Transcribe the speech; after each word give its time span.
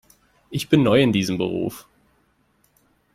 Ich 0.49 0.67
bin 0.67 0.81
neu 0.81 0.99
in 1.03 1.13
diesem 1.13 1.37
Beruf. 1.37 1.85